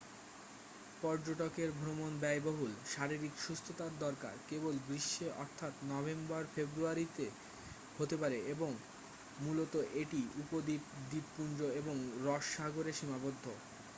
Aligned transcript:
পর্যটকদের 1.01 1.69
ভ্রমণ 1.79 2.11
ব্যয়বহুল 2.21 2.71
শারীরিক 2.93 3.33
সুস্থতার 3.37 3.93
দরকার 3.99 4.35
কেবল 4.49 4.73
গ্রীষ্মে 4.87 5.27
অর্থাৎ 5.41 5.73
নভেম্বর-ফেব্রুয়ারিতে 5.91 7.25
হতে 7.97 8.15
পারে 8.17 8.37
এবং 8.53 8.71
মূলত 9.41 9.73
এটি 10.01 10.21
উপদ্বীপ 10.41 10.81
দ্বীপপুঞ্জ 11.09 11.59
এবং 11.79 11.95
রস 12.25 12.45
সাগরে 12.55 12.91
সীমাবদ্ধ 12.93 13.45